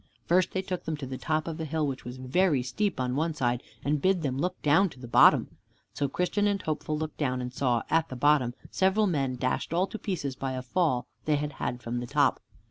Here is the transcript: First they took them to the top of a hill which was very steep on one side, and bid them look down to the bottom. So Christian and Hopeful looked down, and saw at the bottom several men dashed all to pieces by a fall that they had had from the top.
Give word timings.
First 0.25 0.49
they 0.53 0.63
took 0.63 0.85
them 0.85 0.97
to 0.97 1.05
the 1.05 1.19
top 1.19 1.47
of 1.47 1.59
a 1.59 1.63
hill 1.63 1.85
which 1.85 2.05
was 2.05 2.17
very 2.17 2.63
steep 2.63 2.99
on 2.99 3.15
one 3.15 3.35
side, 3.35 3.61
and 3.85 4.01
bid 4.01 4.23
them 4.23 4.35
look 4.35 4.59
down 4.63 4.89
to 4.89 4.99
the 4.99 5.07
bottom. 5.07 5.55
So 5.93 6.07
Christian 6.09 6.47
and 6.47 6.59
Hopeful 6.59 6.97
looked 6.97 7.17
down, 7.19 7.39
and 7.39 7.53
saw 7.53 7.83
at 7.87 8.09
the 8.09 8.15
bottom 8.15 8.55
several 8.71 9.05
men 9.05 9.35
dashed 9.35 9.75
all 9.75 9.85
to 9.85 9.99
pieces 9.99 10.35
by 10.35 10.53
a 10.53 10.63
fall 10.63 11.01
that 11.01 11.25
they 11.27 11.35
had 11.35 11.51
had 11.61 11.83
from 11.83 11.99
the 11.99 12.07
top. 12.07 12.39